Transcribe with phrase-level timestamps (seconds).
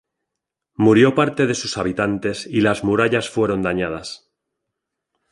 [0.77, 4.31] Murió parte de sus habitantes y las murallas fueron dañadas.